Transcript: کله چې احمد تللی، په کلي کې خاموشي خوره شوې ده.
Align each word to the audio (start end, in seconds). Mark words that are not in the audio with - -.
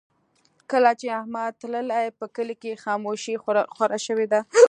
کله 0.71 0.91
چې 0.99 1.07
احمد 1.19 1.51
تللی، 1.61 2.07
په 2.19 2.25
کلي 2.35 2.55
کې 2.61 2.81
خاموشي 2.83 3.35
خوره 3.77 3.99
شوې 4.05 4.27
ده. 4.31 4.41